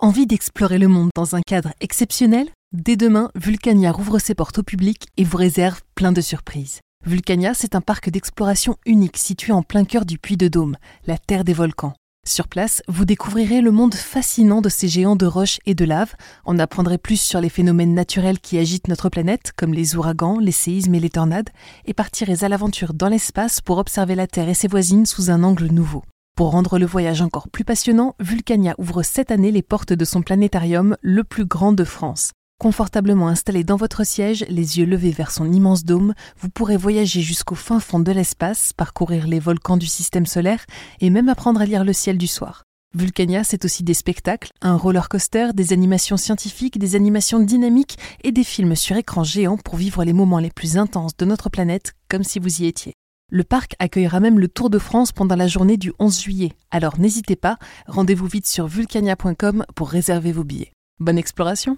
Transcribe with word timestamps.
Envie 0.00 0.28
d'explorer 0.28 0.78
le 0.78 0.86
monde 0.86 1.10
dans 1.16 1.34
un 1.34 1.40
cadre 1.40 1.72
exceptionnel? 1.80 2.48
Dès 2.72 2.94
demain, 2.94 3.30
Vulcania 3.34 3.90
rouvre 3.90 4.20
ses 4.20 4.36
portes 4.36 4.58
au 4.58 4.62
public 4.62 5.08
et 5.16 5.24
vous 5.24 5.36
réserve 5.36 5.80
plein 5.96 6.12
de 6.12 6.20
surprises. 6.20 6.78
Vulcania, 7.04 7.52
c'est 7.52 7.74
un 7.74 7.80
parc 7.80 8.08
d'exploration 8.08 8.76
unique 8.86 9.16
situé 9.16 9.52
en 9.52 9.64
plein 9.64 9.84
cœur 9.84 10.04
du 10.04 10.16
Puy 10.16 10.36
de 10.36 10.46
Dôme, 10.46 10.76
la 11.08 11.18
terre 11.18 11.42
des 11.42 11.52
volcans. 11.52 11.94
Sur 12.24 12.46
place, 12.46 12.80
vous 12.86 13.06
découvrirez 13.06 13.60
le 13.60 13.72
monde 13.72 13.94
fascinant 13.96 14.60
de 14.60 14.68
ces 14.68 14.86
géants 14.86 15.16
de 15.16 15.26
roches 15.26 15.58
et 15.66 15.74
de 15.74 15.84
lave, 15.84 16.14
en 16.44 16.60
apprendrez 16.60 16.98
plus 16.98 17.20
sur 17.20 17.40
les 17.40 17.48
phénomènes 17.48 17.94
naturels 17.94 18.38
qui 18.38 18.56
agitent 18.56 18.86
notre 18.86 19.08
planète, 19.08 19.50
comme 19.56 19.74
les 19.74 19.96
ouragans, 19.96 20.38
les 20.38 20.52
séismes 20.52 20.94
et 20.94 21.00
les 21.00 21.10
tornades, 21.10 21.50
et 21.86 21.92
partirez 21.92 22.44
à 22.44 22.48
l'aventure 22.48 22.94
dans 22.94 23.08
l'espace 23.08 23.60
pour 23.60 23.78
observer 23.78 24.14
la 24.14 24.28
Terre 24.28 24.48
et 24.48 24.54
ses 24.54 24.68
voisines 24.68 25.06
sous 25.06 25.32
un 25.32 25.42
angle 25.42 25.66
nouveau. 25.66 26.04
Pour 26.38 26.52
rendre 26.52 26.78
le 26.78 26.86
voyage 26.86 27.20
encore 27.20 27.48
plus 27.48 27.64
passionnant, 27.64 28.14
Vulcania 28.20 28.76
ouvre 28.78 29.02
cette 29.02 29.32
année 29.32 29.50
les 29.50 29.60
portes 29.60 29.92
de 29.92 30.04
son 30.04 30.22
planétarium 30.22 30.96
le 31.02 31.24
plus 31.24 31.44
grand 31.44 31.72
de 31.72 31.82
France. 31.82 32.30
Confortablement 32.60 33.26
installé 33.26 33.64
dans 33.64 33.74
votre 33.74 34.04
siège, 34.04 34.46
les 34.48 34.78
yeux 34.78 34.86
levés 34.86 35.10
vers 35.10 35.32
son 35.32 35.50
immense 35.50 35.84
dôme, 35.84 36.14
vous 36.40 36.48
pourrez 36.48 36.76
voyager 36.76 37.22
jusqu'au 37.22 37.56
fin 37.56 37.80
fond 37.80 37.98
de 37.98 38.12
l'espace, 38.12 38.72
parcourir 38.72 39.26
les 39.26 39.40
volcans 39.40 39.76
du 39.76 39.88
système 39.88 40.26
solaire 40.26 40.64
et 41.00 41.10
même 41.10 41.28
apprendre 41.28 41.60
à 41.60 41.66
lire 41.66 41.82
le 41.82 41.92
ciel 41.92 42.18
du 42.18 42.28
soir. 42.28 42.62
Vulcania, 42.94 43.42
c'est 43.42 43.64
aussi 43.64 43.82
des 43.82 43.92
spectacles, 43.92 44.52
un 44.62 44.76
roller 44.76 45.08
coaster, 45.08 45.48
des 45.54 45.72
animations 45.72 46.16
scientifiques, 46.16 46.78
des 46.78 46.94
animations 46.94 47.40
dynamiques 47.40 47.98
et 48.22 48.30
des 48.30 48.44
films 48.44 48.76
sur 48.76 48.96
écran 48.96 49.24
géant 49.24 49.56
pour 49.56 49.74
vivre 49.74 50.04
les 50.04 50.12
moments 50.12 50.38
les 50.38 50.52
plus 50.52 50.76
intenses 50.76 51.16
de 51.16 51.24
notre 51.24 51.50
planète 51.50 51.94
comme 52.08 52.22
si 52.22 52.38
vous 52.38 52.62
y 52.62 52.66
étiez. 52.66 52.94
Le 53.30 53.44
parc 53.44 53.74
accueillera 53.78 54.20
même 54.20 54.38
le 54.38 54.48
Tour 54.48 54.70
de 54.70 54.78
France 54.78 55.12
pendant 55.12 55.36
la 55.36 55.48
journée 55.48 55.76
du 55.76 55.92
11 55.98 56.18
juillet, 56.18 56.52
alors 56.70 56.98
n'hésitez 56.98 57.36
pas, 57.36 57.58
rendez-vous 57.86 58.26
vite 58.26 58.46
sur 58.46 58.66
vulcania.com 58.66 59.66
pour 59.74 59.90
réserver 59.90 60.32
vos 60.32 60.44
billets. 60.44 60.72
Bonne 60.98 61.18
exploration 61.18 61.76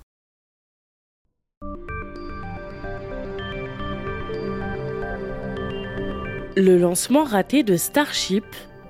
Le 6.57 6.79
lancement 6.79 7.25
raté 7.25 7.65
de 7.65 7.77
Starship, 7.77 8.45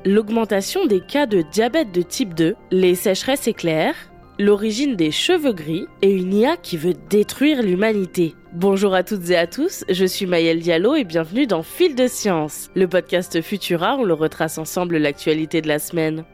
l'augmentation 0.05 0.85
des 0.85 1.01
cas 1.01 1.25
de 1.25 1.41
diabète 1.41 1.93
de 1.93 2.03
type 2.03 2.35
2, 2.35 2.57
les 2.73 2.95
sécheresses 2.95 3.49
éclairs, 3.49 3.97
l'origine 4.39 4.97
des 4.97 5.13
cheveux 5.13 5.55
gris 5.55 5.87
et 6.03 6.13
une 6.13 6.35
IA 6.35 6.59
qui 6.59 6.77
veut 6.77 6.95
détruire 7.09 7.63
l'humanité. 7.63 8.35
Bonjour 8.53 8.95
à 8.95 9.05
toutes 9.05 9.31
et 9.31 9.37
à 9.37 9.47
tous, 9.47 9.85
je 9.89 10.05
suis 10.05 10.27
Maëlle 10.27 10.59
Diallo 10.59 10.97
et 10.97 11.05
bienvenue 11.05 11.47
dans 11.47 11.63
Fil 11.63 11.95
de 11.95 12.09
Science, 12.09 12.69
le 12.75 12.89
podcast 12.89 13.41
Futura 13.43 13.97
où 13.97 14.05
l'on 14.05 14.17
retrace 14.17 14.59
ensemble 14.59 14.97
l'actualité 14.97 15.63
de 15.63 15.69
la 15.69 15.79
semaine. 15.79 16.25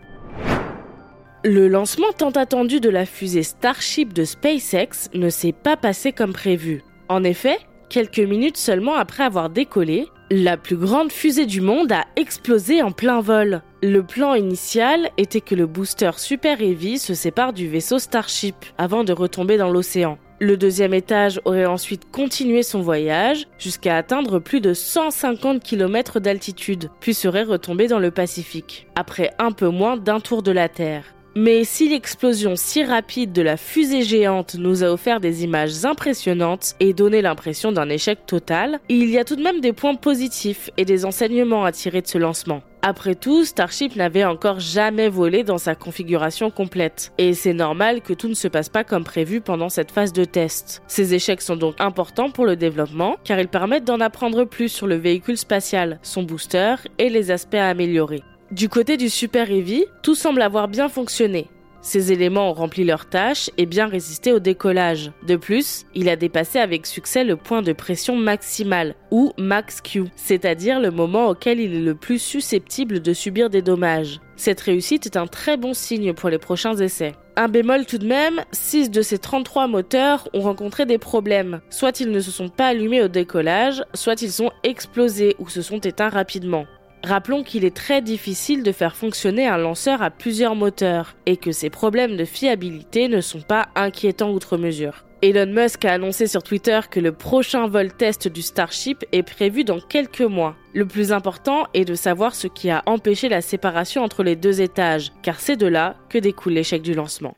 Le 1.44 1.68
lancement 1.68 2.12
tant 2.16 2.30
attendu 2.30 2.80
de 2.80 2.88
la 2.88 3.04
fusée 3.04 3.42
Starship 3.42 4.14
de 4.14 4.24
SpaceX 4.24 5.10
ne 5.12 5.28
s'est 5.28 5.52
pas 5.52 5.76
passé 5.76 6.12
comme 6.12 6.32
prévu. 6.32 6.82
En 7.10 7.22
effet, 7.22 7.58
quelques 7.90 8.18
minutes 8.18 8.56
seulement 8.56 8.94
après 8.94 9.24
avoir 9.24 9.50
décollé, 9.50 10.06
la 10.30 10.56
plus 10.56 10.76
grande 10.76 11.12
fusée 11.12 11.44
du 11.44 11.60
monde 11.60 11.92
a 11.92 12.06
explosé 12.16 12.82
en 12.82 12.92
plein 12.92 13.20
vol. 13.20 13.60
Le 13.82 14.02
plan 14.02 14.32
initial 14.32 15.10
était 15.18 15.42
que 15.42 15.54
le 15.54 15.66
booster 15.66 16.12
Super 16.16 16.62
Heavy 16.62 16.98
se 16.98 17.12
sépare 17.12 17.52
du 17.52 17.68
vaisseau 17.68 17.98
Starship 17.98 18.56
avant 18.78 19.04
de 19.04 19.12
retomber 19.12 19.58
dans 19.58 19.70
l'océan. 19.70 20.16
Le 20.38 20.58
deuxième 20.58 20.92
étage 20.92 21.40
aurait 21.46 21.64
ensuite 21.64 22.10
continué 22.10 22.62
son 22.62 22.82
voyage 22.82 23.46
jusqu'à 23.58 23.96
atteindre 23.96 24.38
plus 24.38 24.60
de 24.60 24.74
150 24.74 25.62
km 25.62 26.20
d'altitude, 26.20 26.90
puis 27.00 27.14
serait 27.14 27.44
retombé 27.44 27.86
dans 27.88 27.98
le 27.98 28.10
Pacifique, 28.10 28.86
après 28.96 29.32
un 29.38 29.52
peu 29.52 29.68
moins 29.68 29.96
d'un 29.96 30.20
tour 30.20 30.42
de 30.42 30.52
la 30.52 30.68
Terre. 30.68 31.15
Mais 31.38 31.64
si 31.64 31.90
l'explosion 31.90 32.56
si 32.56 32.82
rapide 32.82 33.30
de 33.30 33.42
la 33.42 33.58
fusée 33.58 34.00
géante 34.00 34.54
nous 34.54 34.82
a 34.82 34.86
offert 34.86 35.20
des 35.20 35.44
images 35.44 35.84
impressionnantes 35.84 36.74
et 36.80 36.94
donné 36.94 37.20
l'impression 37.20 37.72
d'un 37.72 37.90
échec 37.90 38.24
total, 38.24 38.80
il 38.88 39.10
y 39.10 39.18
a 39.18 39.24
tout 39.24 39.36
de 39.36 39.42
même 39.42 39.60
des 39.60 39.74
points 39.74 39.96
positifs 39.96 40.70
et 40.78 40.86
des 40.86 41.04
enseignements 41.04 41.66
à 41.66 41.72
tirer 41.72 42.00
de 42.00 42.06
ce 42.06 42.16
lancement. 42.16 42.62
Après 42.80 43.14
tout, 43.14 43.44
Starship 43.44 43.96
n'avait 43.96 44.24
encore 44.24 44.60
jamais 44.60 45.10
volé 45.10 45.44
dans 45.44 45.58
sa 45.58 45.74
configuration 45.74 46.50
complète, 46.50 47.12
et 47.18 47.34
c'est 47.34 47.52
normal 47.52 48.00
que 48.00 48.14
tout 48.14 48.28
ne 48.28 48.34
se 48.34 48.48
passe 48.48 48.70
pas 48.70 48.84
comme 48.84 49.04
prévu 49.04 49.42
pendant 49.42 49.68
cette 49.68 49.90
phase 49.90 50.14
de 50.14 50.24
test. 50.24 50.82
Ces 50.86 51.12
échecs 51.12 51.42
sont 51.42 51.56
donc 51.56 51.74
importants 51.80 52.30
pour 52.30 52.46
le 52.46 52.56
développement, 52.56 53.16
car 53.24 53.38
ils 53.38 53.48
permettent 53.48 53.84
d'en 53.84 54.00
apprendre 54.00 54.44
plus 54.44 54.70
sur 54.70 54.86
le 54.86 54.96
véhicule 54.96 55.36
spatial, 55.36 55.98
son 56.00 56.22
booster 56.22 56.76
et 56.98 57.10
les 57.10 57.30
aspects 57.30 57.56
à 57.56 57.68
améliorer. 57.68 58.22
Du 58.52 58.68
côté 58.68 58.96
du 58.96 59.10
Super 59.10 59.50
Heavy, 59.50 59.86
tout 60.02 60.14
semble 60.14 60.40
avoir 60.40 60.68
bien 60.68 60.88
fonctionné. 60.88 61.48
Ces 61.82 62.12
éléments 62.12 62.50
ont 62.50 62.54
rempli 62.54 62.84
leur 62.84 63.06
tâche 63.06 63.50
et 63.58 63.66
bien 63.66 63.88
résisté 63.88 64.32
au 64.32 64.38
décollage. 64.38 65.10
De 65.26 65.34
plus, 65.34 65.84
il 65.96 66.08
a 66.08 66.14
dépassé 66.14 66.60
avec 66.60 66.86
succès 66.86 67.24
le 67.24 67.36
point 67.36 67.62
de 67.62 67.72
pression 67.72 68.14
maximal, 68.14 68.94
ou 69.10 69.32
max 69.36 69.80
Q, 69.80 70.04
c'est-à-dire 70.14 70.78
le 70.78 70.92
moment 70.92 71.28
auquel 71.28 71.58
il 71.58 71.74
est 71.74 71.80
le 71.80 71.96
plus 71.96 72.20
susceptible 72.20 73.00
de 73.00 73.12
subir 73.12 73.50
des 73.50 73.62
dommages. 73.62 74.20
Cette 74.36 74.60
réussite 74.60 75.06
est 75.06 75.16
un 75.16 75.26
très 75.26 75.56
bon 75.56 75.74
signe 75.74 76.12
pour 76.12 76.28
les 76.28 76.38
prochains 76.38 76.76
essais. 76.76 77.14
Un 77.34 77.48
bémol 77.48 77.84
tout 77.84 77.98
de 77.98 78.06
même, 78.06 78.42
6 78.52 78.90
de 78.90 79.02
ces 79.02 79.18
33 79.18 79.66
moteurs 79.66 80.28
ont 80.34 80.40
rencontré 80.40 80.86
des 80.86 80.98
problèmes. 80.98 81.60
Soit 81.68 81.98
ils 82.00 82.10
ne 82.10 82.20
se 82.20 82.30
sont 82.30 82.48
pas 82.48 82.68
allumés 82.68 83.02
au 83.02 83.08
décollage, 83.08 83.82
soit 83.92 84.22
ils 84.22 84.32
sont 84.32 84.52
explosés 84.62 85.34
ou 85.38 85.48
se 85.48 85.62
sont 85.62 85.80
éteints 85.80 86.10
rapidement. 86.10 86.66
Rappelons 87.04 87.42
qu'il 87.42 87.64
est 87.64 87.76
très 87.76 88.02
difficile 88.02 88.62
de 88.62 88.72
faire 88.72 88.96
fonctionner 88.96 89.46
un 89.46 89.58
lanceur 89.58 90.02
à 90.02 90.10
plusieurs 90.10 90.56
moteurs 90.56 91.14
et 91.26 91.36
que 91.36 91.52
ces 91.52 91.70
problèmes 91.70 92.16
de 92.16 92.24
fiabilité 92.24 93.08
ne 93.08 93.20
sont 93.20 93.42
pas 93.42 93.68
inquiétants 93.74 94.32
outre 94.32 94.56
mesure. 94.56 95.04
Elon 95.22 95.46
Musk 95.46 95.84
a 95.84 95.94
annoncé 95.94 96.26
sur 96.26 96.42
Twitter 96.42 96.80
que 96.90 97.00
le 97.00 97.12
prochain 97.12 97.68
vol 97.68 97.92
test 97.92 98.28
du 98.28 98.42
Starship 98.42 99.04
est 99.12 99.22
prévu 99.22 99.64
dans 99.64 99.80
quelques 99.80 100.20
mois. 100.20 100.56
Le 100.74 100.86
plus 100.86 101.10
important 101.10 101.66
est 101.72 101.86
de 101.86 101.94
savoir 101.94 102.34
ce 102.34 102.48
qui 102.48 102.70
a 102.70 102.82
empêché 102.86 103.28
la 103.28 103.40
séparation 103.40 104.02
entre 104.02 104.22
les 104.22 104.36
deux 104.36 104.60
étages, 104.60 105.12
car 105.22 105.40
c'est 105.40 105.56
de 105.56 105.66
là 105.66 105.96
que 106.10 106.18
découle 106.18 106.52
l'échec 106.52 106.82
du 106.82 106.92
lancement. 106.92 107.34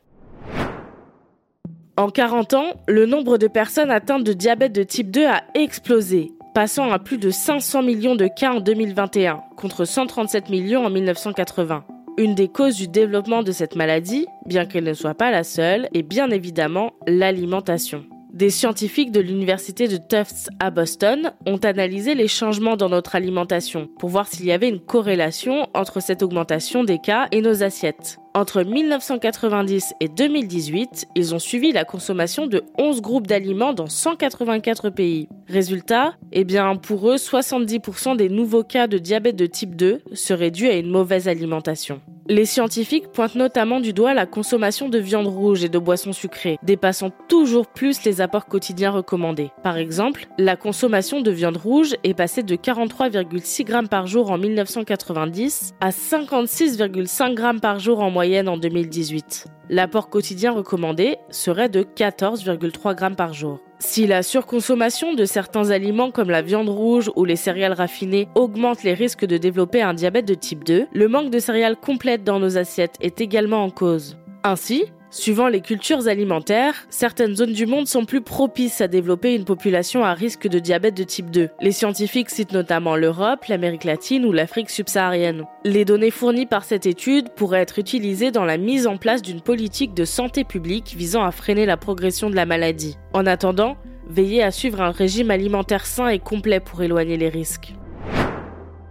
En 1.95 2.09
40 2.09 2.53
ans, 2.53 2.73
le 2.87 3.05
nombre 3.05 3.37
de 3.37 3.47
personnes 3.47 3.91
atteintes 3.91 4.23
de 4.23 4.33
diabète 4.33 4.73
de 4.73 4.83
type 4.83 5.11
2 5.11 5.25
a 5.25 5.43
explosé 5.53 6.31
passant 6.59 6.91
à 6.91 6.99
plus 6.99 7.17
de 7.17 7.29
500 7.29 7.83
millions 7.83 8.17
de 8.17 8.27
cas 8.27 8.51
en 8.51 8.59
2021, 8.59 9.43
contre 9.55 9.85
137 9.85 10.49
millions 10.49 10.85
en 10.85 10.89
1980. 10.89 11.85
Une 12.17 12.35
des 12.35 12.49
causes 12.49 12.75
du 12.75 12.89
développement 12.89 13.43
de 13.43 13.53
cette 13.53 13.77
maladie, 13.77 14.25
bien 14.45 14.65
qu'elle 14.65 14.83
ne 14.83 14.93
soit 14.93 15.13
pas 15.13 15.31
la 15.31 15.45
seule, 15.45 15.87
est 15.93 16.03
bien 16.03 16.29
évidemment 16.31 16.91
l'alimentation. 17.07 18.03
Des 18.33 18.49
scientifiques 18.49 19.13
de 19.13 19.21
l'université 19.21 19.87
de 19.87 19.95
Tufts 19.95 20.49
à 20.59 20.69
Boston 20.69 21.31
ont 21.47 21.59
analysé 21.59 22.13
les 22.13 22.27
changements 22.27 22.75
dans 22.75 22.89
notre 22.89 23.15
alimentation 23.15 23.87
pour 23.97 24.09
voir 24.09 24.27
s'il 24.27 24.45
y 24.45 24.51
avait 24.51 24.67
une 24.67 24.81
corrélation 24.81 25.65
entre 25.73 26.01
cette 26.01 26.23
augmentation 26.23 26.83
des 26.83 26.99
cas 26.99 27.29
et 27.31 27.39
nos 27.39 27.63
assiettes. 27.63 28.19
Entre 28.39 28.63
1990 28.63 29.95
et 29.99 30.07
2018, 30.07 31.07
ils 31.15 31.35
ont 31.35 31.39
suivi 31.39 31.73
la 31.73 31.83
consommation 31.83 32.47
de 32.47 32.63
11 32.77 33.01
groupes 33.01 33.27
d'aliments 33.27 33.73
dans 33.73 33.87
184 33.87 34.91
pays. 34.91 35.27
Résultat, 35.49 36.13
eh 36.31 36.45
bien, 36.45 36.77
pour 36.77 37.09
eux, 37.09 37.17
70% 37.17 38.15
des 38.15 38.29
nouveaux 38.29 38.63
cas 38.63 38.87
de 38.87 38.97
diabète 38.97 39.35
de 39.35 39.45
type 39.45 39.75
2 39.75 40.03
seraient 40.13 40.51
dus 40.51 40.69
à 40.69 40.77
une 40.77 40.89
mauvaise 40.89 41.27
alimentation. 41.27 41.99
Les 42.31 42.45
scientifiques 42.45 43.07
pointent 43.11 43.33
notamment 43.33 43.79
du 43.79 43.91
doigt 43.91 44.13
la 44.13 44.27
consommation 44.27 44.87
de 44.87 44.99
viande 44.99 45.25
rouge 45.25 45.63
et 45.63 45.69
de 45.69 45.79
boissons 45.79 46.13
sucrées, 46.13 46.59
dépassant 46.61 47.09
toujours 47.27 47.65
plus 47.65 48.03
les 48.03 48.21
apports 48.21 48.45
quotidiens 48.45 48.91
recommandés. 48.91 49.49
Par 49.63 49.77
exemple, 49.77 50.27
la 50.37 50.55
consommation 50.55 51.21
de 51.21 51.31
viande 51.31 51.57
rouge 51.57 51.95
est 52.03 52.13
passée 52.13 52.43
de 52.43 52.55
43,6 52.55 53.63
grammes 53.63 53.87
par 53.87 54.05
jour 54.05 54.29
en 54.29 54.37
1990 54.37 55.73
à 55.81 55.89
56,5 55.89 57.33
grammes 57.33 57.59
par 57.59 57.79
jour 57.79 57.99
en 57.99 58.11
moyenne 58.11 58.28
en 58.47 58.57
2018. 58.57 59.47
L'apport 59.69 60.09
quotidien 60.09 60.51
recommandé 60.51 61.17
serait 61.29 61.69
de 61.69 61.83
14,3 61.83 62.95
grammes 62.95 63.15
par 63.15 63.33
jour. 63.33 63.59
Si 63.79 64.07
la 64.07 64.23
surconsommation 64.23 65.13
de 65.13 65.25
certains 65.25 65.71
aliments 65.71 66.11
comme 66.11 66.29
la 66.29 66.41
viande 66.41 66.69
rouge 66.69 67.11
ou 67.15 67.25
les 67.25 67.35
céréales 67.35 67.73
raffinées 67.73 68.27
augmente 68.35 68.83
les 68.83 68.93
risques 68.93 69.25
de 69.25 69.37
développer 69.37 69.81
un 69.81 69.93
diabète 69.93 70.27
de 70.27 70.33
type 70.33 70.63
2, 70.63 70.87
le 70.93 71.07
manque 71.07 71.31
de 71.31 71.39
céréales 71.39 71.77
complètes 71.77 72.23
dans 72.23 72.39
nos 72.39 72.57
assiettes 72.57 72.95
est 72.99 73.21
également 73.21 73.63
en 73.63 73.69
cause. 73.69 74.17
Ainsi, 74.43 74.85
Suivant 75.11 75.47
les 75.47 75.61
cultures 75.61 76.07
alimentaires, 76.07 76.85
certaines 76.89 77.35
zones 77.35 77.53
du 77.53 77.65
monde 77.65 77.87
sont 77.87 78.05
plus 78.05 78.21
propices 78.21 78.79
à 78.79 78.87
développer 78.87 79.33
une 79.33 79.43
population 79.43 80.03
à 80.03 80.13
risque 80.13 80.47
de 80.47 80.59
diabète 80.59 80.95
de 80.95 81.03
type 81.03 81.31
2. 81.31 81.49
Les 81.61 81.71
scientifiques 81.71 82.29
citent 82.29 82.51
notamment 82.51 82.95
l'Europe, 82.95 83.45
l'Amérique 83.45 83.85
latine 83.85 84.23
ou 84.23 84.31
l'Afrique 84.31 84.69
subsaharienne. 84.69 85.45
Les 85.65 85.83
données 85.83 86.11
fournies 86.11 86.45
par 86.45 86.63
cette 86.63 86.85
étude 86.85 87.29
pourraient 87.35 87.61
être 87.61 87.79
utilisées 87.79 88.29
dans 88.29 88.45
la 88.45 88.57
mise 88.57 88.85
en 88.85 88.97
place 88.97 89.23
d'une 89.23 89.41
politique 89.41 89.95
de 89.95 90.05
santé 90.05 90.43
publique 90.43 90.93
visant 90.95 91.23
à 91.23 91.31
freiner 91.31 91.65
la 91.65 91.77
progression 91.77 92.29
de 92.29 92.35
la 92.35 92.45
maladie. 92.45 92.95
En 93.13 93.25
attendant, 93.25 93.77
veillez 94.07 94.43
à 94.43 94.51
suivre 94.51 94.79
un 94.79 94.91
régime 94.91 95.31
alimentaire 95.31 95.87
sain 95.87 96.09
et 96.09 96.19
complet 96.19 96.59
pour 96.59 96.83
éloigner 96.83 97.17
les 97.17 97.29
risques. 97.29 97.73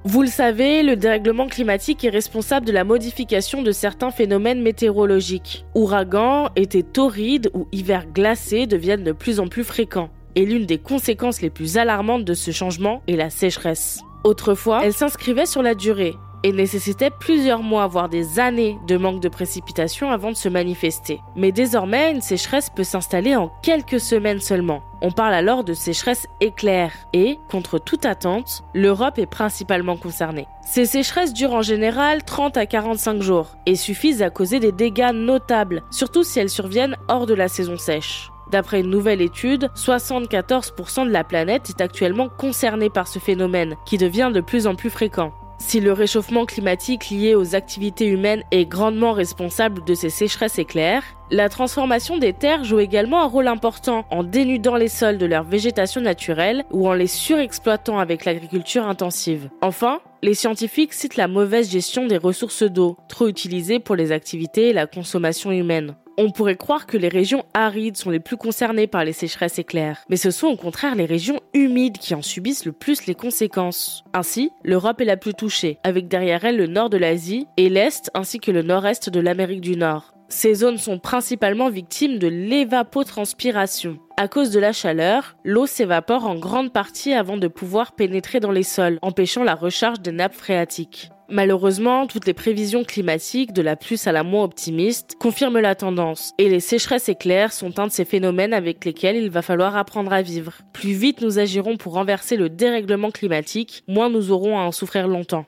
Vous 0.04 0.22
le 0.22 0.28
savez, 0.28 0.82
le 0.82 0.96
dérèglement 0.96 1.48
climatique 1.48 2.04
est 2.04 2.10
responsable 2.10 2.66
de 2.66 2.72
la 2.72 2.84
modification 2.84 3.62
de 3.62 3.72
certains 3.72 4.10
phénomènes 4.10 4.62
météorologiques. 4.62 5.66
Ouragans, 5.74 6.50
étés 6.56 6.84
torrides 6.84 7.50
ou 7.52 7.66
hivers 7.72 8.06
glacés 8.06 8.66
deviennent 8.66 9.04
de 9.04 9.12
plus 9.12 9.40
en 9.40 9.48
plus 9.48 9.64
fréquents. 9.64 10.10
Et 10.36 10.46
l'une 10.46 10.66
des 10.66 10.78
conséquences 10.78 11.42
les 11.42 11.50
plus 11.50 11.78
alarmantes 11.78 12.24
de 12.24 12.34
ce 12.34 12.52
changement 12.52 13.02
est 13.08 13.16
la 13.16 13.28
sécheresse. 13.28 14.00
Autrefois, 14.24 14.82
elle 14.84 14.92
s'inscrivait 14.92 15.46
sur 15.46 15.62
la 15.62 15.74
durée 15.74 16.14
et 16.42 16.52
nécessitait 16.52 17.10
plusieurs 17.10 17.62
mois, 17.62 17.86
voire 17.86 18.08
des 18.08 18.38
années 18.38 18.78
de 18.86 18.96
manque 18.96 19.20
de 19.20 19.28
précipitations 19.28 20.10
avant 20.10 20.30
de 20.30 20.36
se 20.36 20.48
manifester. 20.48 21.20
Mais 21.36 21.52
désormais, 21.52 22.12
une 22.12 22.20
sécheresse 22.20 22.70
peut 22.70 22.84
s'installer 22.84 23.36
en 23.36 23.50
quelques 23.62 24.00
semaines 24.00 24.40
seulement. 24.40 24.82
On 25.00 25.12
parle 25.12 25.34
alors 25.34 25.64
de 25.64 25.74
sécheresse 25.74 26.26
éclair 26.40 26.92
et, 27.12 27.38
contre 27.50 27.78
toute 27.78 28.04
attente, 28.04 28.64
l'Europe 28.74 29.18
est 29.18 29.26
principalement 29.26 29.96
concernée. 29.96 30.46
Ces 30.66 30.86
sécheresses 30.86 31.32
durent 31.32 31.54
en 31.54 31.62
général 31.62 32.24
30 32.24 32.56
à 32.56 32.66
45 32.66 33.22
jours 33.22 33.56
et 33.66 33.76
suffisent 33.76 34.22
à 34.22 34.30
causer 34.30 34.60
des 34.60 34.72
dégâts 34.72 35.12
notables, 35.14 35.82
surtout 35.90 36.24
si 36.24 36.40
elles 36.40 36.50
surviennent 36.50 36.96
hors 37.08 37.26
de 37.26 37.34
la 37.34 37.48
saison 37.48 37.76
sèche. 37.76 38.30
D'après 38.50 38.80
une 38.80 38.90
nouvelle 38.90 39.20
étude, 39.20 39.70
74% 39.76 41.06
de 41.06 41.10
la 41.10 41.22
planète 41.22 41.68
est 41.68 41.82
actuellement 41.82 42.28
concernée 42.28 42.88
par 42.90 43.06
ce 43.06 43.18
phénomène, 43.18 43.76
qui 43.84 43.98
devient 43.98 44.30
de 44.32 44.40
plus 44.40 44.66
en 44.66 44.74
plus 44.74 44.90
fréquent. 44.90 45.32
Si 45.58 45.80
le 45.80 45.92
réchauffement 45.92 46.46
climatique 46.46 47.10
lié 47.10 47.34
aux 47.34 47.54
activités 47.54 48.06
humaines 48.06 48.42
est 48.52 48.64
grandement 48.64 49.12
responsable 49.12 49.84
de 49.84 49.94
ces 49.94 50.08
sécheresses 50.08 50.58
éclairs, 50.58 51.02
la 51.30 51.48
transformation 51.48 52.16
des 52.16 52.32
terres 52.32 52.64
joue 52.64 52.78
également 52.78 53.20
un 53.20 53.26
rôle 53.26 53.48
important 53.48 54.06
en 54.10 54.22
dénudant 54.22 54.76
les 54.76 54.88
sols 54.88 55.18
de 55.18 55.26
leur 55.26 55.42
végétation 55.42 56.00
naturelle 56.00 56.64
ou 56.70 56.88
en 56.88 56.94
les 56.94 57.06
surexploitant 57.06 57.98
avec 57.98 58.24
l'agriculture 58.24 58.86
intensive. 58.86 59.50
Enfin, 59.60 60.00
les 60.22 60.34
scientifiques 60.34 60.92
citent 60.92 61.16
la 61.16 61.28
mauvaise 61.28 61.70
gestion 61.70 62.06
des 62.06 62.16
ressources 62.16 62.62
d'eau, 62.62 62.96
trop 63.08 63.28
utilisées 63.28 63.78
pour 63.78 63.96
les 63.96 64.12
activités 64.12 64.68
et 64.68 64.72
la 64.72 64.86
consommation 64.86 65.52
humaine. 65.52 65.94
On 66.20 66.32
pourrait 66.32 66.56
croire 66.56 66.86
que 66.86 66.96
les 66.96 67.06
régions 67.06 67.44
arides 67.54 67.96
sont 67.96 68.10
les 68.10 68.18
plus 68.18 68.36
concernées 68.36 68.88
par 68.88 69.04
les 69.04 69.12
sécheresses 69.12 69.60
éclairs, 69.60 70.04
mais 70.08 70.16
ce 70.16 70.32
sont 70.32 70.48
au 70.48 70.56
contraire 70.56 70.96
les 70.96 71.04
régions 71.04 71.40
humides 71.54 71.98
qui 71.98 72.12
en 72.16 72.22
subissent 72.22 72.64
le 72.64 72.72
plus 72.72 73.06
les 73.06 73.14
conséquences. 73.14 74.02
Ainsi, 74.12 74.50
l'Europe 74.64 75.00
est 75.00 75.04
la 75.04 75.16
plus 75.16 75.34
touchée, 75.34 75.78
avec 75.84 76.08
derrière 76.08 76.44
elle 76.44 76.56
le 76.56 76.66
nord 76.66 76.90
de 76.90 76.96
l'Asie 76.96 77.46
et 77.56 77.68
l'Est 77.68 78.10
ainsi 78.14 78.40
que 78.40 78.50
le 78.50 78.62
nord-est 78.62 79.10
de 79.10 79.20
l'Amérique 79.20 79.60
du 79.60 79.76
Nord. 79.76 80.17
Ces 80.30 80.56
zones 80.56 80.76
sont 80.76 80.98
principalement 80.98 81.70
victimes 81.70 82.18
de 82.18 82.28
l'évapotranspiration. 82.28 83.98
À 84.18 84.28
cause 84.28 84.50
de 84.50 84.60
la 84.60 84.72
chaleur, 84.72 85.36
l'eau 85.42 85.66
s'évapore 85.66 86.26
en 86.26 86.34
grande 86.34 86.70
partie 86.70 87.14
avant 87.14 87.38
de 87.38 87.48
pouvoir 87.48 87.92
pénétrer 87.92 88.38
dans 88.38 88.50
les 88.50 88.62
sols, 88.62 88.98
empêchant 89.00 89.42
la 89.42 89.54
recharge 89.54 90.00
des 90.00 90.12
nappes 90.12 90.34
phréatiques. 90.34 91.10
Malheureusement, 91.30 92.06
toutes 92.06 92.26
les 92.26 92.34
prévisions 92.34 92.84
climatiques, 92.84 93.54
de 93.54 93.62
la 93.62 93.76
plus 93.76 94.06
à 94.06 94.12
la 94.12 94.22
moins 94.22 94.44
optimiste, 94.44 95.14
confirment 95.18 95.60
la 95.60 95.74
tendance, 95.74 96.32
et 96.36 96.48
les 96.50 96.60
sécheresses 96.60 97.08
éclairs 97.08 97.52
sont 97.52 97.78
un 97.78 97.86
de 97.86 97.92
ces 97.92 98.04
phénomènes 98.04 98.54
avec 98.54 98.84
lesquels 98.84 99.16
il 99.16 99.30
va 99.30 99.42
falloir 99.42 99.76
apprendre 99.76 100.12
à 100.12 100.20
vivre. 100.20 100.58
Plus 100.74 100.92
vite 100.92 101.22
nous 101.22 101.38
agirons 101.38 101.76
pour 101.76 101.94
renverser 101.94 102.36
le 102.36 102.50
dérèglement 102.50 103.10
climatique, 103.10 103.82
moins 103.88 104.10
nous 104.10 104.30
aurons 104.30 104.58
à 104.58 104.62
en 104.62 104.72
souffrir 104.72 105.08
longtemps. 105.08 105.46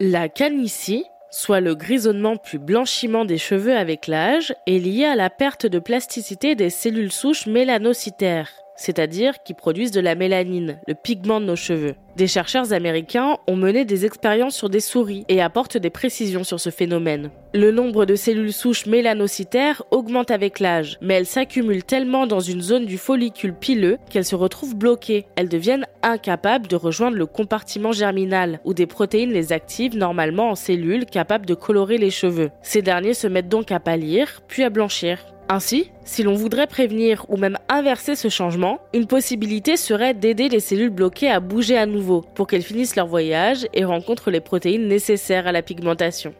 La 0.00 0.28
canicie, 0.28 1.04
soit 1.32 1.60
le 1.60 1.74
grisonnement 1.74 2.36
plus 2.36 2.58
blanchiment 2.58 3.24
des 3.24 3.38
cheveux 3.38 3.76
avec 3.76 4.06
l'âge, 4.06 4.54
est 4.68 4.78
liée 4.78 5.06
à 5.06 5.16
la 5.16 5.30
perte 5.30 5.66
de 5.66 5.80
plasticité 5.80 6.54
des 6.54 6.70
cellules 6.70 7.10
souches 7.10 7.46
mélanocytaires 7.46 8.61
c'est-à-dire 8.76 9.42
qui 9.44 9.54
produisent 9.54 9.90
de 9.90 10.00
la 10.00 10.14
mélanine, 10.14 10.78
le 10.86 10.94
pigment 10.94 11.40
de 11.40 11.46
nos 11.46 11.56
cheveux. 11.56 11.94
Des 12.16 12.26
chercheurs 12.26 12.74
américains 12.74 13.38
ont 13.46 13.56
mené 13.56 13.86
des 13.86 14.04
expériences 14.04 14.54
sur 14.54 14.68
des 14.68 14.80
souris 14.80 15.24
et 15.28 15.40
apportent 15.40 15.78
des 15.78 15.88
précisions 15.88 16.44
sur 16.44 16.60
ce 16.60 16.68
phénomène. 16.68 17.30
Le 17.54 17.70
nombre 17.70 18.04
de 18.04 18.16
cellules 18.16 18.52
souches 18.52 18.84
mélanocytaires 18.86 19.82
augmente 19.90 20.30
avec 20.30 20.60
l'âge, 20.60 20.98
mais 21.00 21.14
elles 21.14 21.26
s'accumulent 21.26 21.84
tellement 21.84 22.26
dans 22.26 22.40
une 22.40 22.60
zone 22.60 22.84
du 22.84 22.98
follicule 22.98 23.54
pileux 23.54 23.96
qu'elles 24.10 24.26
se 24.26 24.34
retrouvent 24.34 24.76
bloquées. 24.76 25.26
Elles 25.36 25.48
deviennent 25.48 25.86
incapables 26.02 26.68
de 26.68 26.76
rejoindre 26.76 27.16
le 27.16 27.26
compartiment 27.26 27.92
germinal, 27.92 28.60
où 28.64 28.74
des 28.74 28.86
protéines 28.86 29.32
les 29.32 29.52
activent 29.52 29.96
normalement 29.96 30.50
en 30.50 30.54
cellules 30.54 31.06
capables 31.06 31.46
de 31.46 31.54
colorer 31.54 31.96
les 31.96 32.10
cheveux. 32.10 32.50
Ces 32.62 32.82
derniers 32.82 33.14
se 33.14 33.26
mettent 33.26 33.48
donc 33.48 33.72
à 33.72 33.80
pâlir, 33.80 34.42
puis 34.48 34.64
à 34.64 34.70
blanchir. 34.70 35.18
Ainsi, 35.52 35.90
si 36.06 36.22
l'on 36.22 36.32
voudrait 36.32 36.66
prévenir 36.66 37.26
ou 37.28 37.36
même 37.36 37.58
inverser 37.68 38.16
ce 38.16 38.30
changement, 38.30 38.78
une 38.94 39.06
possibilité 39.06 39.76
serait 39.76 40.14
d'aider 40.14 40.48
les 40.48 40.60
cellules 40.60 40.88
bloquées 40.88 41.28
à 41.28 41.40
bouger 41.40 41.76
à 41.76 41.84
nouveau 41.84 42.22
pour 42.34 42.46
qu'elles 42.46 42.62
finissent 42.62 42.96
leur 42.96 43.06
voyage 43.06 43.66
et 43.74 43.84
rencontrent 43.84 44.30
les 44.30 44.40
protéines 44.40 44.88
nécessaires 44.88 45.46
à 45.46 45.52
la 45.52 45.60
pigmentation. 45.60 46.32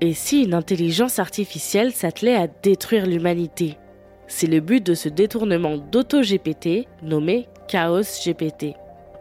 Et 0.00 0.14
si 0.14 0.44
une 0.44 0.54
intelligence 0.54 1.18
artificielle 1.18 1.90
s'attelait 1.90 2.36
à 2.36 2.46
détruire 2.46 3.04
l'humanité? 3.04 3.76
C'est 4.28 4.46
le 4.46 4.60
but 4.60 4.86
de 4.86 4.94
ce 4.94 5.08
détournement 5.08 5.76
d'auto-GPT 5.76 6.86
nommé 7.02 7.48
Chaos 7.66 8.02
GPT. 8.24 8.76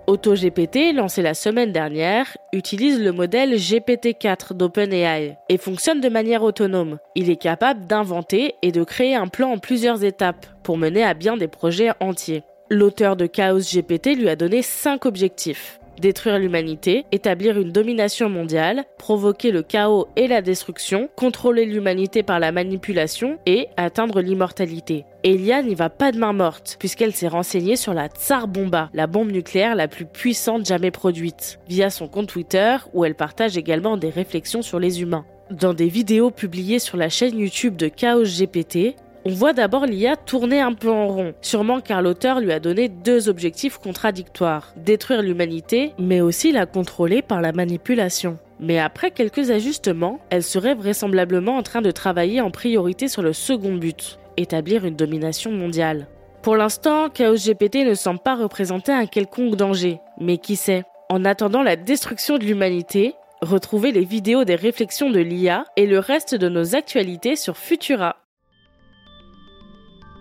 AutoGPT, 0.07 0.94
lancé 0.94 1.24
la 1.24 1.34
semaine 1.34 1.72
dernière, 1.72 2.38
utilise 2.54 3.02
le 3.02 3.12
modèle 3.12 3.56
GPT-4 3.56 4.54
d'OpenAI 4.54 5.38
et 5.50 5.57
fonctionne 5.57 6.00
de 6.00 6.10
manière 6.10 6.44
autonome. 6.44 7.00
Il 7.16 7.31
est 7.31 7.36
capable 7.38 7.88
d'inventer 7.88 8.54
et 8.62 8.72
de 8.72 8.84
créer 8.84 9.16
un 9.16 9.28
plan 9.28 9.54
en 9.54 9.57
plusieurs 9.57 10.04
étapes 10.04 10.46
pour 10.63 10.78
mener 10.78 11.04
à 11.04 11.16
bien 11.16 11.38
des 11.38 11.48
projets 11.48 11.92
entiers. 12.00 12.44
L'auteur 12.69 13.16
de 13.16 13.25
Chaos 13.25 13.60
GPT 13.60 14.16
lui 14.16 14.30
a 14.30 14.36
donné 14.36 14.62
5 14.62 15.06
objectifs 15.06 15.80
détruire 16.00 16.39
l'humanité, 16.39 17.06
établir 17.12 17.59
une 17.59 17.71
domination 17.71 18.30
mondiale, 18.30 18.86
provoquer 18.97 19.51
le 19.51 19.62
chaos 19.62 20.07
et 20.15 20.27
la 20.27 20.42
destruction, 20.42 21.09
contrôler 21.15 21.65
l'humanité 21.65 22.24
par 22.24 22.39
la 22.39 22.51
manipulation 22.51 23.39
et 23.45 23.68
atteindre 23.77 24.21
l'immortalité. 24.21 25.06
Elia 25.24 25.63
n'y 25.63 25.75
va 25.75 25.89
pas 25.89 26.12
de 26.12 26.19
main 26.19 26.33
morte, 26.33 26.77
puisqu'elle 26.80 27.15
s'est 27.15 27.27
renseignée 27.27 27.75
sur 27.75 27.94
la 27.94 28.07
Tsar 28.07 28.47
Bomba, 28.47 28.89
la 28.94 29.07
bombe 29.07 29.31
nucléaire 29.31 29.75
la 29.75 29.88
plus 29.88 30.06
puissante 30.06 30.65
jamais 30.65 30.92
produite, 30.92 31.59
via 31.68 31.89
son 31.89 32.07
compte 32.07 32.27
Twitter 32.27 32.77
où 32.94 33.06
elle 33.06 33.15
partage 33.15 33.57
également 33.57 33.97
des 33.97 34.09
réflexions 34.09 34.62
sur 34.62 34.80
les 34.80 35.01
humains. 35.01 35.25
Dans 35.51 35.75
des 35.75 35.89
vidéos 35.89 36.31
publiées 36.31 36.80
sur 36.80 36.97
la 36.97 37.09
chaîne 37.09 37.38
YouTube 37.38 37.75
de 37.75 37.88
Chaos 37.88 38.24
GPT, 38.24 38.95
on 39.25 39.31
voit 39.31 39.54
d'abord 39.54 39.88
l'IA 39.88 40.16
tourner 40.16 40.62
un 40.62 40.74
peu 40.74 40.92
en 40.92 41.07
rond, 41.07 41.33
sûrement 41.42 41.81
car 41.81 42.04
l'auteur 42.04 42.39
lui 42.39 42.51
a 42.51 42.60
donné 42.60 42.89
deux 42.89 43.27
objectifs 43.27 43.80
contradictoires, 43.80 44.74
détruire 44.77 45.24
l'humanité, 45.24 45.94
mais 45.98 46.22
aussi 46.22 46.51
la 46.51 46.68
contrôler 46.68 47.24
par 47.24 47.42
la 47.42 47.51
manipulation. 47.51 48.38
Mais 48.60 48.77
après 48.77 49.10
quelques 49.10 49.49
ajustements, 49.49 50.19
elle 50.30 50.44
serait 50.44 50.76
vraisemblablement 50.76 51.57
en 51.57 51.64
train 51.64 51.81
de 51.81 51.90
travailler 51.90 52.40
en 52.40 52.52
priorité 52.52 53.07
sur 53.07 53.23
le 53.23 53.33
second 53.33 53.73
but, 53.73 54.19
établir 54.38 54.85
une 54.85 54.95
domination 54.95 55.52
mondiale. 55.52 56.07
Pour 56.44 56.56
l'instant, 56.56 57.09
Chaos 57.09 57.35
GPT 57.35 57.78
ne 57.78 57.95
semble 57.95 58.19
pas 58.19 58.35
représenter 58.35 58.92
un 58.92 59.07
quelconque 59.07 59.56
danger, 59.56 59.99
mais 60.21 60.38
qui 60.38 60.56
sait? 60.56 60.83
En 61.09 61.26
attendant 61.26 61.64
la 61.64 61.76
destruction 61.76 62.38
de 62.38 62.44
l'humanité, 62.44 63.16
retrouvez 63.42 63.92
les 63.92 64.06
vidéos 64.06 64.44
des 64.44 64.56
réflexions 64.56 65.09
de 65.09 65.19
l'IA 65.19 65.66
et 65.76 65.88
le 65.88 65.97
reste 65.97 66.35
de 66.35 66.47
nos 66.47 66.76
actualités 66.76 67.35
sur 67.35 67.57
Futura. 67.57 68.18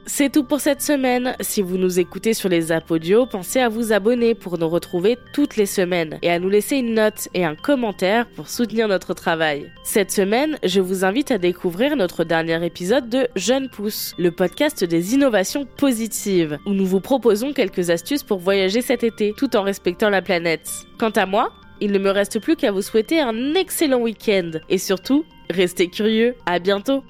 C'est 0.06 0.30
tout 0.30 0.44
pour 0.44 0.60
cette 0.60 0.82
semaine. 0.82 1.34
Si 1.40 1.62
vous 1.62 1.78
nous 1.78 1.98
écoutez 1.98 2.34
sur 2.34 2.50
les 2.50 2.70
audio, 2.90 3.24
pensez 3.24 3.60
à 3.60 3.70
vous 3.70 3.92
abonner 3.92 4.34
pour 4.34 4.58
nous 4.58 4.68
retrouver 4.68 5.16
toutes 5.32 5.56
les 5.56 5.66
semaines 5.66 6.18
et 6.20 6.30
à 6.30 6.38
nous 6.38 6.50
laisser 6.50 6.76
une 6.76 6.94
note 6.94 7.28
et 7.32 7.44
un 7.44 7.54
commentaire 7.54 8.26
pour 8.36 8.48
soutenir 8.48 8.86
notre 8.86 9.14
travail. 9.14 9.72
Cette 9.82 10.10
semaine, 10.10 10.58
je 10.62 10.80
vous 10.80 11.06
invite 11.06 11.30
à 11.30 11.38
découvrir 11.38 11.96
notre 11.96 12.22
dernier 12.22 12.64
épisode 12.66 13.08
de 13.08 13.28
Jeune 13.34 13.70
Pousse, 13.70 14.14
le 14.18 14.30
podcast 14.30 14.84
des 14.84 15.14
innovations 15.14 15.64
positives, 15.64 16.58
où 16.66 16.74
nous 16.74 16.86
vous 16.86 17.00
proposons 17.00 17.54
quelques 17.54 17.88
astuces 17.88 18.22
pour 18.22 18.38
voyager 18.38 18.82
cet 18.82 19.04
été 19.04 19.32
tout 19.36 19.56
en 19.56 19.62
respectant 19.62 20.10
la 20.10 20.22
planète. 20.22 20.70
Quant 20.98 21.10
à 21.10 21.24
moi, 21.24 21.50
il 21.80 21.92
ne 21.92 21.98
me 21.98 22.10
reste 22.10 22.40
plus 22.40 22.56
qu'à 22.56 22.72
vous 22.72 22.82
souhaiter 22.82 23.20
un 23.20 23.54
excellent 23.54 24.00
week-end 24.00 24.50
et 24.68 24.78
surtout, 24.78 25.24
restez 25.50 25.88
curieux. 25.88 26.34
À 26.44 26.58
bientôt! 26.58 27.02